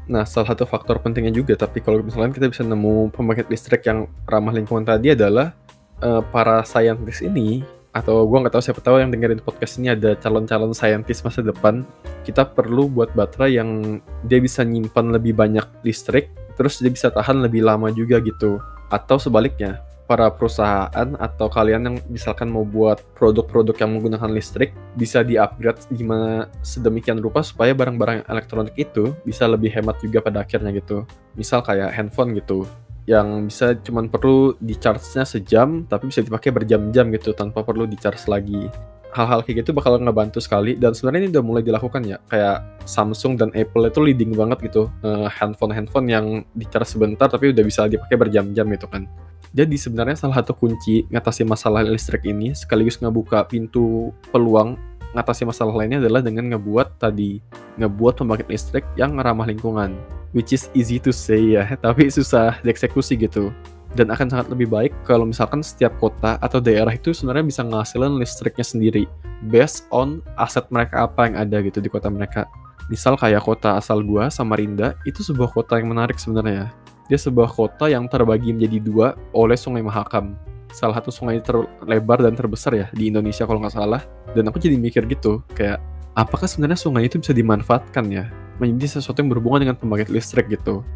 Nah 0.10 0.25
salah 0.25 0.53
satu 0.53 0.65
faktor 0.65 0.98
pentingnya 1.00 1.31
juga 1.31 1.53
tapi 1.53 1.79
kalau 1.79 2.01
misalnya 2.01 2.33
kita 2.33 2.50
bisa 2.50 2.65
nemu 2.65 3.13
pembangkit 3.13 3.48
listrik 3.48 3.86
yang 3.86 4.10
ramah 4.25 4.51
lingkungan 4.51 4.83
tadi 4.83 5.13
adalah 5.13 5.53
uh, 6.01 6.25
para 6.33 6.65
saintis 6.65 7.21
ini 7.21 7.62
atau 7.91 8.24
gue 8.24 8.38
nggak 8.39 8.55
tahu 8.55 8.63
siapa 8.63 8.79
tahu 8.79 9.03
yang 9.03 9.12
dengerin 9.12 9.43
podcast 9.43 9.75
ini 9.75 9.91
ada 9.91 10.15
calon-calon 10.15 10.71
saintis 10.71 11.19
masa 11.27 11.43
depan 11.43 11.83
kita 12.22 12.46
perlu 12.46 12.88
buat 12.90 13.13
baterai 13.13 13.58
yang 13.58 14.01
dia 14.25 14.40
bisa 14.42 14.62
nyimpan 14.62 15.18
lebih 15.18 15.34
banyak 15.34 15.66
listrik 15.82 16.30
terus 16.56 16.78
dia 16.80 16.94
bisa 16.94 17.10
tahan 17.10 17.42
lebih 17.42 17.66
lama 17.66 17.90
juga 17.90 18.22
gitu 18.22 18.62
atau 18.92 19.18
sebaliknya 19.18 19.82
para 20.12 20.28
perusahaan 20.28 21.16
atau 21.16 21.48
kalian 21.48 21.88
yang 21.88 21.98
misalkan 22.12 22.51
mau 22.51 22.68
buat 22.68 23.00
produk-produk 23.16 23.80
yang 23.80 23.96
menggunakan 23.96 24.28
listrik 24.28 24.75
bisa 25.00 25.24
di-upgrade 25.24 25.88
gimana 25.96 26.51
sedemikian 26.60 27.24
rupa 27.24 27.40
supaya 27.40 27.72
barang-barang 27.72 28.28
elektronik 28.28 28.75
itu 28.75 29.16
bisa 29.24 29.48
lebih 29.48 29.72
hemat 29.72 29.96
juga 30.04 30.20
pada 30.20 30.44
akhirnya 30.44 30.75
gitu. 30.75 31.08
Misal 31.40 31.63
kayak 31.63 31.96
handphone 31.96 32.36
gitu 32.36 32.68
yang 33.08 33.48
bisa 33.48 33.74
cuman 33.82 34.12
perlu 34.12 34.54
di 34.62 34.78
charge-nya 34.78 35.25
sejam 35.25 35.88
tapi 35.90 36.12
bisa 36.12 36.22
dipakai 36.22 36.54
berjam-jam 36.54 37.10
gitu 37.16 37.34
tanpa 37.34 37.66
perlu 37.66 37.90
di 37.90 37.98
charge 37.98 38.30
lagi 38.30 38.70
hal-hal 39.12 39.44
kayak 39.44 39.63
gitu 39.63 39.75
bakal 39.75 40.00
ngebantu 40.00 40.39
sekali. 40.39 40.75
Dan 40.80 40.96
sebenarnya 40.96 41.27
ini 41.27 41.30
udah 41.36 41.44
mulai 41.44 41.63
dilakukan 41.63 42.01
ya. 42.08 42.18
Kayak 42.32 42.63
Samsung 42.88 43.38
dan 43.38 43.50
Apple 43.53 43.88
itu 43.88 44.00
leading 44.00 44.32
banget 44.34 44.72
gitu. 44.72 44.88
Uh, 45.03 45.27
handphone-handphone 45.27 46.08
yang 46.08 46.25
di 46.56 46.65
charge 46.68 46.96
sebentar 46.96 47.27
tapi 47.27 47.51
udah 47.51 47.63
bisa 47.63 47.88
dipakai 47.91 48.15
berjam-jam 48.15 48.65
gitu 48.72 48.88
kan. 48.88 49.06
Jadi 49.51 49.75
sebenarnya 49.75 50.15
salah 50.15 50.39
satu 50.39 50.56
kunci 50.56 51.03
ngatasi 51.12 51.44
masalah 51.44 51.84
listrik 51.84 52.24
ini 52.24 52.56
sekaligus 52.56 53.03
ngebuka 53.03 53.44
pintu 53.51 54.15
peluang 54.32 54.80
ngatasi 55.12 55.44
masalah 55.44 55.75
lainnya 55.75 56.00
adalah 56.00 56.24
dengan 56.24 56.56
ngebuat 56.56 56.96
tadi 56.96 57.44
ngebuat 57.75 58.24
pembangkit 58.24 58.48
listrik 58.48 58.88
yang 58.96 59.20
ramah 59.20 59.44
lingkungan. 59.44 59.91
Which 60.32 60.56
is 60.56 60.72
easy 60.72 61.03
to 61.03 61.12
say 61.12 61.60
ya 61.60 61.75
tapi 61.84 62.08
susah 62.08 62.63
dieksekusi 62.63 63.20
gitu 63.20 63.51
dan 63.98 64.07
akan 64.07 64.27
sangat 64.31 64.48
lebih 64.51 64.71
baik 64.71 64.93
kalau 65.03 65.27
misalkan 65.27 65.60
setiap 65.60 65.91
kota 66.00 66.39
atau 66.39 66.63
daerah 66.63 66.91
itu 66.95 67.12
sebenarnya 67.12 67.45
bisa 67.48 67.62
ngasilin 67.65 68.15
listriknya 68.15 68.63
sendiri 68.63 69.03
based 69.51 69.88
on 69.91 70.24
aset 70.39 70.63
mereka 70.71 71.07
apa 71.07 71.27
yang 71.27 71.36
ada 71.36 71.57
gitu 71.60 71.83
di 71.83 71.91
kota 71.91 72.07
mereka. 72.07 72.48
Misal 72.88 73.15
kayak 73.15 73.43
kota 73.43 73.79
asal 73.79 74.03
gua 74.03 74.27
Samarinda 74.31 75.00
itu 75.07 75.24
sebuah 75.24 75.51
kota 75.51 75.79
yang 75.79 75.91
menarik 75.91 76.19
sebenarnya 76.19 76.71
dia 77.12 77.19
sebuah 77.19 77.51
kota 77.51 77.91
yang 77.91 78.07
terbagi 78.07 78.55
menjadi 78.55 78.79
dua 78.79 79.07
oleh 79.36 79.60
Sungai 79.60 79.83
Mahakam. 79.83 80.31
Salah 80.71 80.95
satu 80.95 81.12
sungai 81.12 81.43
terlebar 81.43 82.24
dan 82.24 82.31
terbesar 82.39 82.71
ya 82.71 82.88
di 82.95 83.12
Indonesia 83.12 83.43
kalau 83.43 83.60
nggak 83.60 83.75
salah. 83.75 84.00
Dan 84.31 84.48
aku 84.48 84.63
jadi 84.63 84.79
mikir 84.79 85.03
gitu 85.12 85.43
kayak 85.51 85.83
apakah 86.15 86.48
sebenarnya 86.48 86.79
sungai 86.79 87.12
itu 87.12 87.19
bisa 87.19 87.36
dimanfaatkan 87.36 88.07
ya? 88.07 88.31
Menjadi 88.63 88.95
sesuatu 88.95 89.19
yang 89.19 89.27
berhubungan 89.27 89.67
dengan 89.67 89.75
pembangkit 89.75 90.07
listrik 90.07 90.48
gitu 90.48 90.88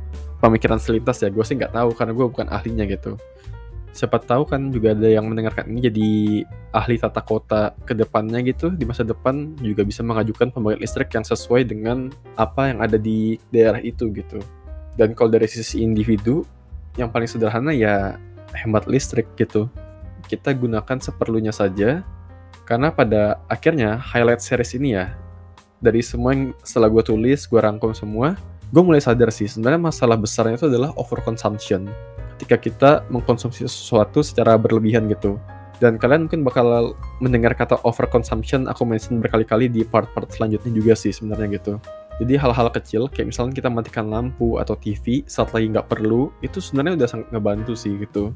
pemikiran 0.46 0.78
selintas 0.78 1.18
ya. 1.26 1.34
Gue 1.34 1.42
sih 1.42 1.58
nggak 1.58 1.74
tahu 1.74 1.90
karena 1.98 2.14
gue 2.14 2.26
bukan 2.30 2.48
ahlinya 2.54 2.86
gitu. 2.86 3.18
Siapa 3.96 4.20
tahu 4.20 4.44
kan 4.46 4.70
juga 4.76 4.92
ada 4.92 5.08
yang 5.08 5.26
mendengarkan 5.26 5.72
ini 5.72 5.88
jadi 5.88 6.10
ahli 6.76 7.00
tata 7.00 7.24
kota 7.24 7.72
ke 7.88 7.96
depannya 7.96 8.44
gitu 8.44 8.68
di 8.76 8.84
masa 8.84 9.08
depan 9.08 9.56
juga 9.64 9.88
bisa 9.88 10.04
mengajukan 10.04 10.52
pembangkit 10.52 10.84
listrik 10.84 11.10
yang 11.16 11.24
sesuai 11.24 11.64
dengan 11.64 12.12
apa 12.36 12.76
yang 12.76 12.84
ada 12.84 13.00
di 13.00 13.40
daerah 13.50 13.80
itu 13.80 14.12
gitu. 14.12 14.44
Dan 15.00 15.16
kalau 15.16 15.32
dari 15.32 15.48
sisi 15.48 15.80
individu 15.80 16.44
yang 17.00 17.08
paling 17.08 17.28
sederhana 17.28 17.72
ya 17.72 18.20
hemat 18.56 18.88
listrik 18.88 19.32
gitu. 19.40 19.72
Kita 20.28 20.52
gunakan 20.52 20.98
seperlunya 21.00 21.56
saja 21.56 22.04
karena 22.66 22.90
pada 22.90 23.40
akhirnya 23.48 23.96
highlight 24.00 24.42
series 24.42 24.76
ini 24.76 24.98
ya. 24.98 25.16
Dari 25.80 26.02
semua 26.02 26.34
yang 26.34 26.52
setelah 26.66 26.90
gue 26.90 27.04
tulis, 27.04 27.46
gue 27.46 27.60
rangkum 27.62 27.94
semua, 27.94 28.40
gue 28.74 28.82
mulai 28.82 29.02
sadar 29.02 29.30
sih 29.30 29.46
sebenarnya 29.46 29.82
masalah 29.82 30.18
besarnya 30.18 30.58
itu 30.58 30.68
adalah 30.70 30.94
overconsumption. 30.98 31.90
Ketika 32.36 32.58
kita 32.60 32.92
mengkonsumsi 33.08 33.64
sesuatu 33.66 34.26
secara 34.26 34.60
berlebihan 34.60 35.08
gitu. 35.08 35.40
Dan 35.76 36.00
kalian 36.00 36.28
mungkin 36.28 36.48
bakal 36.48 36.96
mendengar 37.20 37.52
kata 37.52 37.84
overconsumption 37.84 38.72
aku 38.72 38.88
mention 38.88 39.20
berkali-kali 39.20 39.68
di 39.68 39.84
part-part 39.84 40.32
selanjutnya 40.32 40.72
juga 40.72 40.94
sih 40.96 41.12
sebenarnya 41.12 41.60
gitu. 41.60 41.74
Jadi 42.16 42.40
hal-hal 42.40 42.72
kecil 42.72 43.12
kayak 43.12 43.36
misalnya 43.36 43.54
kita 43.60 43.68
matikan 43.68 44.08
lampu 44.08 44.56
atau 44.56 44.80
TV 44.80 45.28
saat 45.28 45.52
lagi 45.52 45.68
nggak 45.68 45.92
perlu 45.92 46.32
itu 46.40 46.64
sebenarnya 46.64 46.96
udah 46.96 47.08
sangat 47.12 47.28
ngebantu 47.36 47.76
sih 47.76 47.92
gitu 48.00 48.32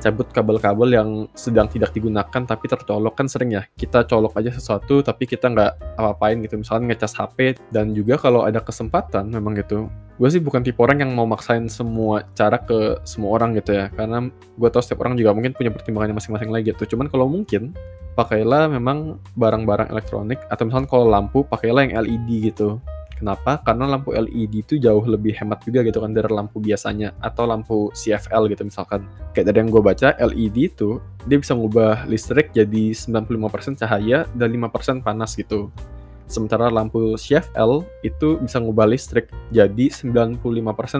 cabut 0.00 0.28
kabel-kabel 0.32 0.88
yang 0.92 1.08
sedang 1.36 1.68
tidak 1.68 1.92
digunakan 1.92 2.42
tapi 2.44 2.64
tercolok. 2.66 3.14
Kan 3.16 3.26
sering 3.28 3.54
ya 3.54 3.62
kita 3.76 4.04
colok 4.08 4.36
aja 4.40 4.54
sesuatu 4.54 5.04
tapi 5.04 5.28
kita 5.28 5.52
nggak 5.52 5.96
apa-apain 6.00 6.40
gitu. 6.44 6.60
Misalnya 6.60 6.94
ngecas 6.94 7.16
HP 7.16 7.60
dan 7.72 7.92
juga 7.92 8.16
kalau 8.16 8.44
ada 8.46 8.60
kesempatan 8.64 9.28
memang 9.28 9.56
gitu. 9.58 9.88
Gue 10.20 10.28
sih 10.28 10.40
bukan 10.40 10.60
tipe 10.60 10.76
orang 10.84 11.00
yang 11.00 11.16
mau 11.16 11.24
maksain 11.24 11.64
semua 11.72 12.28
cara 12.36 12.60
ke 12.60 13.00
semua 13.08 13.40
orang 13.40 13.56
gitu 13.56 13.72
ya. 13.72 13.88
Karena 13.92 14.28
gue 14.30 14.68
tahu 14.68 14.82
setiap 14.84 15.00
orang 15.04 15.16
juga 15.16 15.32
mungkin 15.32 15.56
punya 15.56 15.72
pertimbangannya 15.72 16.16
masing-masing 16.16 16.52
lagi 16.52 16.72
gitu. 16.76 16.96
Cuman 16.96 17.08
kalau 17.08 17.24
mungkin 17.24 17.72
pakailah 18.18 18.68
memang 18.68 19.16
barang-barang 19.38 19.88
elektronik 19.88 20.42
atau 20.52 20.68
misalnya 20.68 20.88
kalau 20.90 21.06
lampu 21.08 21.40
pakailah 21.46 21.88
yang 21.88 21.94
LED 22.04 22.52
gitu 22.52 22.76
Kenapa? 23.20 23.60
Karena 23.60 23.84
lampu 23.84 24.16
LED 24.16 24.64
itu 24.64 24.74
jauh 24.80 25.04
lebih 25.04 25.36
hemat 25.36 25.60
juga 25.60 25.84
gitu 25.84 26.00
kan 26.00 26.16
dari 26.16 26.32
lampu 26.32 26.56
biasanya 26.56 27.12
atau 27.20 27.44
lampu 27.44 27.92
CFL 27.92 28.48
gitu 28.48 28.64
misalkan. 28.64 29.04
Kayak 29.36 29.52
dari 29.52 29.56
yang 29.60 29.68
gue 29.68 29.82
baca, 29.84 30.16
LED 30.16 30.56
itu 30.72 31.04
dia 31.28 31.36
bisa 31.36 31.52
mengubah 31.52 32.08
listrik 32.08 32.48
jadi 32.56 32.96
95% 32.96 33.76
cahaya 33.76 34.24
dan 34.32 34.48
5% 34.48 35.04
panas 35.04 35.36
gitu. 35.36 35.68
Sementara 36.24 36.72
lampu 36.72 37.12
CFL 37.20 37.84
itu 38.00 38.40
bisa 38.40 38.56
mengubah 38.56 38.88
listrik 38.88 39.28
jadi 39.52 39.92
95% 39.92 40.40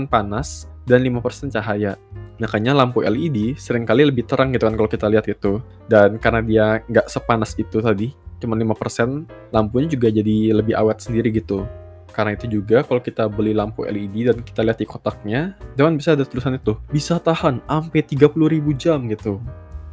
panas 0.05 0.69
dan 0.85 1.01
5% 1.01 1.57
cahaya. 1.57 1.97
Makanya 2.37 2.77
lampu 2.77 3.01
LED 3.01 3.57
sering 3.57 3.89
kali 3.89 4.05
lebih 4.05 4.29
terang 4.29 4.53
gitu 4.53 4.69
kan 4.69 4.77
kalau 4.77 4.91
kita 4.93 5.09
lihat 5.09 5.25
itu. 5.25 5.65
Dan 5.89 6.21
karena 6.21 6.45
dia 6.45 6.67
nggak 6.85 7.09
sepanas 7.09 7.57
itu 7.57 7.81
tadi, 7.81 8.13
cuma 8.45 8.59
5%, 8.61 9.25
lampunya 9.57 9.89
juga 9.89 10.13
jadi 10.13 10.53
lebih 10.53 10.77
awet 10.77 11.01
sendiri 11.01 11.33
gitu. 11.33 11.65
Karena 12.11 12.35
itu 12.35 12.47
juga 12.51 12.83
kalau 12.83 12.99
kita 12.99 13.31
beli 13.31 13.55
lampu 13.55 13.87
LED 13.87 14.35
dan 14.35 14.39
kita 14.43 14.61
lihat 14.67 14.79
di 14.83 14.87
kotaknya, 14.87 15.55
jangan 15.79 15.95
bisa 15.95 16.19
ada 16.19 16.27
tulisan 16.27 16.59
itu 16.59 16.75
bisa 16.91 17.17
tahan 17.23 17.63
sampai 17.65 18.03
30.000 18.03 18.75
jam 18.75 18.99
gitu. 19.07 19.39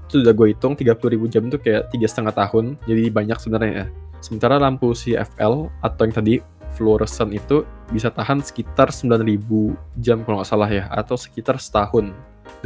Itu 0.09 0.23
udah 0.23 0.33
gue 0.33 0.47
hitung 0.55 0.73
30.000 0.73 1.33
jam 1.33 1.43
itu 1.45 1.57
kayak 1.61 1.93
tiga 1.93 2.07
setengah 2.09 2.33
tahun, 2.33 2.75
jadi 2.89 3.03
banyak 3.13 3.37
sebenarnya 3.37 3.73
ya. 3.73 3.85
Sementara 4.17 4.57
lampu 4.57 4.97
CFL 4.97 5.69
atau 5.83 6.01
yang 6.03 6.15
tadi 6.15 6.33
fluorescent 6.73 7.31
itu 7.31 7.63
bisa 7.93 8.09
tahan 8.09 8.41
sekitar 8.41 8.89
9.000 8.89 9.21
jam 10.01 10.25
kalau 10.25 10.41
nggak 10.41 10.49
salah 10.49 10.69
ya, 10.69 10.89
atau 10.89 11.15
sekitar 11.15 11.61
setahun. 11.61 12.11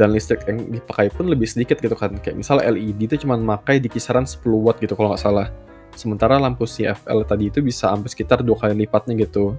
Dan 0.00 0.16
listrik 0.16 0.48
yang 0.48 0.72
dipakai 0.72 1.12
pun 1.12 1.28
lebih 1.28 1.44
sedikit 1.44 1.76
gitu 1.76 1.92
kan. 1.92 2.16
Kayak 2.22 2.40
misal 2.40 2.62
LED 2.64 3.12
itu 3.12 3.28
cuma 3.28 3.36
makai 3.36 3.76
di 3.76 3.92
kisaran 3.92 4.24
10 4.24 4.40
watt 4.64 4.80
gitu 4.80 4.96
kalau 4.96 5.12
nggak 5.12 5.20
salah 5.20 5.52
Sementara 5.94 6.40
lampu 6.40 6.64
CFL 6.64 7.24
tadi 7.28 7.52
itu 7.52 7.60
bisa 7.60 7.92
sampai 7.92 8.08
sekitar 8.08 8.40
dua 8.40 8.56
kali 8.56 8.86
lipatnya 8.86 9.14
gitu. 9.22 9.54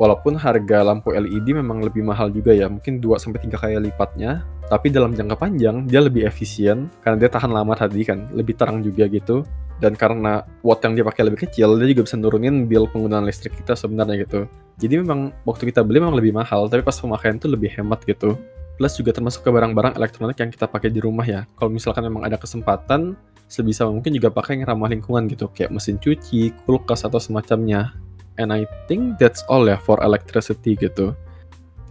Walaupun 0.00 0.40
harga 0.40 0.82
lampu 0.82 1.12
LED 1.12 1.52
memang 1.52 1.84
lebih 1.84 2.00
mahal 2.00 2.32
juga 2.32 2.56
ya, 2.56 2.64
mungkin 2.66 2.96
2 2.96 3.20
sampai 3.20 3.44
tiga 3.44 3.60
kali 3.60 3.76
lipatnya, 3.76 4.40
tapi 4.72 4.88
dalam 4.88 5.12
jangka 5.12 5.36
panjang 5.36 5.84
dia 5.84 6.00
lebih 6.00 6.24
efisien 6.24 6.88
karena 7.04 7.20
dia 7.20 7.30
tahan 7.30 7.52
lama 7.52 7.76
tadi 7.76 8.00
kan, 8.02 8.24
lebih 8.32 8.56
terang 8.56 8.80
juga 8.80 9.04
gitu. 9.06 9.44
Dan 9.82 9.92
karena 9.98 10.46
watt 10.64 10.80
yang 10.86 10.96
dia 10.96 11.04
pakai 11.04 11.28
lebih 11.28 11.44
kecil, 11.44 11.76
dia 11.76 11.90
juga 11.92 12.08
bisa 12.08 12.16
nurunin 12.16 12.70
bill 12.70 12.88
penggunaan 12.88 13.28
listrik 13.28 13.52
kita 13.58 13.76
sebenarnya 13.76 14.24
gitu. 14.24 14.48
Jadi 14.80 15.02
memang 15.04 15.34
waktu 15.44 15.68
kita 15.68 15.84
beli 15.84 16.00
memang 16.00 16.16
lebih 16.16 16.32
mahal, 16.32 16.70
tapi 16.72 16.86
pas 16.86 16.96
pemakaian 16.96 17.36
itu 17.36 17.50
lebih 17.50 17.70
hemat 17.76 18.00
gitu. 18.08 18.38
Plus 18.80 18.94
juga 18.96 19.12
termasuk 19.12 19.44
ke 19.44 19.50
barang-barang 19.52 19.98
elektronik 20.00 20.38
yang 20.40 20.50
kita 20.54 20.70
pakai 20.70 20.88
di 20.88 21.04
rumah 21.04 21.26
ya. 21.26 21.44
Kalau 21.58 21.68
misalkan 21.68 22.06
memang 22.08 22.24
ada 22.24 22.40
kesempatan, 22.40 23.12
sebisa 23.52 23.84
mungkin 23.84 24.16
juga 24.16 24.32
pakai 24.32 24.56
yang 24.56 24.64
ramah 24.64 24.88
lingkungan 24.88 25.28
gitu 25.28 25.52
kayak 25.52 25.68
mesin 25.68 26.00
cuci, 26.00 26.56
kulkas 26.64 27.04
atau 27.04 27.20
semacamnya. 27.20 27.92
And 28.40 28.48
I 28.48 28.64
think 28.88 29.20
that's 29.20 29.44
all 29.52 29.68
ya 29.68 29.76
for 29.76 30.00
electricity 30.00 30.72
gitu. 30.80 31.12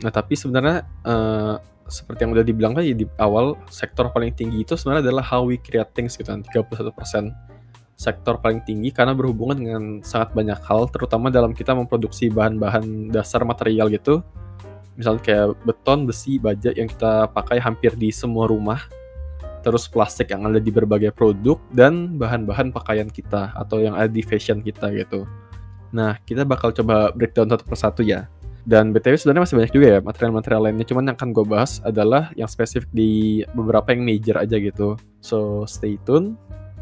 Nah 0.02 0.10
tapi 0.10 0.34
sebenarnya 0.34 0.82
uh, 1.06 1.62
seperti 1.86 2.26
yang 2.26 2.34
udah 2.34 2.46
dibilang 2.48 2.74
tadi 2.74 2.98
di 2.98 3.06
awal 3.22 3.54
sektor 3.70 4.10
paling 4.10 4.34
tinggi 4.34 4.66
itu 4.66 4.74
sebenarnya 4.74 5.12
adalah 5.12 5.22
how 5.22 5.46
we 5.46 5.62
create 5.62 5.94
things 5.94 6.18
gitu 6.18 6.34
kan 6.34 6.42
31%. 6.42 7.30
sektor 8.02 8.34
paling 8.42 8.66
tinggi 8.66 8.90
karena 8.90 9.14
berhubungan 9.14 9.62
dengan 9.62 9.84
sangat 10.02 10.34
banyak 10.34 10.58
hal, 10.66 10.90
terutama 10.90 11.30
dalam 11.30 11.54
kita 11.54 11.78
memproduksi 11.78 12.34
bahan-bahan 12.34 13.14
dasar 13.14 13.46
material 13.46 13.94
gitu. 13.94 14.26
Misalnya 14.98 15.22
kayak 15.22 15.48
beton, 15.62 16.10
besi, 16.10 16.42
baja 16.42 16.74
yang 16.74 16.90
kita 16.90 17.30
pakai 17.30 17.62
hampir 17.62 17.94
di 17.94 18.10
semua 18.10 18.50
rumah. 18.50 18.82
Terus 19.62 19.86
plastik 19.86 20.34
yang 20.34 20.50
ada 20.50 20.58
di 20.58 20.74
berbagai 20.74 21.14
produk 21.14 21.62
dan 21.70 22.18
bahan-bahan 22.18 22.74
pakaian 22.74 23.10
kita 23.10 23.54
atau 23.54 23.78
yang 23.78 23.94
ada 23.94 24.10
di 24.10 24.26
fashion 24.26 24.66
kita 24.66 24.90
gitu. 24.94 25.30
Nah, 25.94 26.18
kita 26.24 26.48
bakal 26.48 26.74
coba 26.74 27.14
breakdown 27.14 27.52
satu 27.52 27.64
persatu 27.68 28.02
ya. 28.02 28.26
Dan 28.62 28.94
BTW 28.94 29.18
sebenarnya 29.18 29.44
masih 29.46 29.58
banyak 29.58 29.74
juga 29.74 29.88
ya 29.98 30.00
material-material 30.02 30.62
lainnya. 30.70 30.86
Cuman 30.86 31.10
yang 31.12 31.18
akan 31.18 31.30
gue 31.34 31.46
bahas 31.46 31.82
adalah 31.82 32.30
yang 32.38 32.50
spesifik 32.50 32.90
di 32.94 33.42
beberapa 33.58 33.90
yang 33.94 34.06
major 34.06 34.38
aja 34.38 34.58
gitu. 34.58 34.98
So, 35.22 35.66
stay 35.66 35.98
tune. 36.06 36.38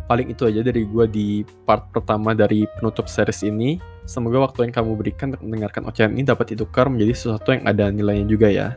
Paling 0.09 0.33
itu 0.33 0.43
aja 0.43 0.65
dari 0.65 0.83
gue 0.89 1.05
di 1.07 1.27
part 1.63 1.87
pertama 1.93 2.35
dari 2.35 2.65
penutup 2.79 3.07
series 3.07 3.45
ini. 3.45 3.79
Semoga 4.09 4.49
waktu 4.49 4.67
yang 4.67 4.73
kamu 4.73 4.91
berikan 4.97 5.29
untuk 5.31 5.45
mendengarkan 5.45 5.85
ocehan 5.85 6.11
ini 6.17 6.25
dapat 6.25 6.57
ditukar 6.57 6.89
menjadi 6.89 7.13
sesuatu 7.13 7.53
yang 7.53 7.63
ada 7.63 7.93
nilainya 7.93 8.25
juga 8.25 8.49
ya. 8.49 8.73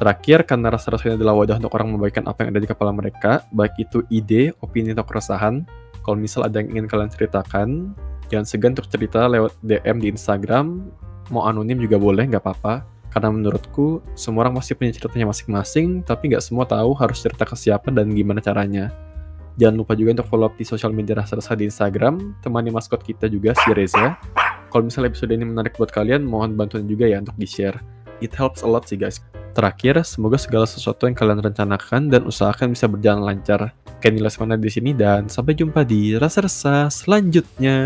Terakhir, 0.00 0.48
karena 0.48 0.72
rasa-rasanya 0.72 1.20
adalah 1.20 1.36
wadah 1.36 1.60
untuk 1.60 1.76
orang 1.76 1.92
membagikan 1.92 2.24
apa 2.24 2.48
yang 2.48 2.56
ada 2.56 2.60
di 2.64 2.68
kepala 2.72 2.88
mereka, 2.88 3.44
baik 3.52 3.76
itu 3.76 4.00
ide, 4.08 4.56
opini, 4.64 4.96
atau 4.96 5.04
keresahan. 5.04 5.68
Kalau 6.00 6.16
misal 6.16 6.48
ada 6.48 6.64
yang 6.64 6.72
ingin 6.72 6.88
kalian 6.88 7.12
ceritakan, 7.12 7.92
jangan 8.32 8.46
segan 8.48 8.72
untuk 8.72 8.88
cerita 8.88 9.28
lewat 9.28 9.60
DM 9.60 10.00
di 10.00 10.08
Instagram 10.08 10.88
mau 11.28 11.44
anonim 11.46 11.78
juga 11.78 12.00
boleh 12.00 12.26
nggak 12.26 12.42
apa-apa 12.42 12.82
karena 13.10 13.30
menurutku 13.30 14.02
semua 14.18 14.46
orang 14.46 14.58
masih 14.58 14.74
punya 14.74 14.94
ceritanya 14.94 15.30
masing-masing 15.30 16.02
tapi 16.02 16.30
nggak 16.30 16.42
semua 16.42 16.66
tahu 16.66 16.94
harus 16.98 17.22
cerita 17.22 17.46
ke 17.46 17.54
siapa 17.54 17.90
dan 17.90 18.10
gimana 18.10 18.42
caranya. 18.42 18.90
Jangan 19.58 19.76
lupa 19.82 19.92
juga 19.98 20.16
untuk 20.16 20.28
follow 20.30 20.46
up 20.48 20.54
di 20.56 20.64
sosial 20.64 20.94
media 20.94 21.18
rasa-rasa 21.18 21.52
di 21.52 21.68
Instagram 21.68 22.38
temani 22.40 22.72
maskot 22.72 23.02
kita 23.02 23.28
juga 23.28 23.52
si 23.52 23.68
Reza. 23.74 24.16
Kalau 24.70 24.86
misalnya 24.86 25.10
episode 25.10 25.34
ini 25.34 25.44
menarik 25.44 25.74
buat 25.74 25.90
kalian 25.90 26.22
mohon 26.22 26.54
bantuan 26.54 26.86
juga 26.86 27.04
ya 27.04 27.18
untuk 27.18 27.34
di 27.34 27.44
share 27.44 27.76
it 28.22 28.30
helps 28.36 28.62
a 28.62 28.68
lot 28.68 28.86
sih 28.86 28.94
guys 28.94 29.18
terakhir 29.52 30.00
semoga 30.06 30.38
segala 30.40 30.64
sesuatu 30.64 31.04
yang 31.04 31.14
kalian 31.14 31.42
rencanakan 31.42 32.08
dan 32.08 32.22
usahakan 32.24 32.72
bisa 32.72 32.88
berjalan 32.88 33.22
lancar 33.26 33.74
Kenny 34.00 34.18
Lesmana 34.18 34.56
di 34.56 34.72
sini 34.72 34.96
dan 34.96 35.28
sampai 35.28 35.52
jumpa 35.52 35.84
di 35.84 36.16
rasa-rasa 36.16 36.88
selanjutnya. 36.88 37.76